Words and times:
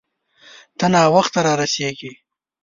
ته 0.77 0.85
ناوخته 0.93 1.39
را 1.45 1.53
رسیږې 1.61 2.11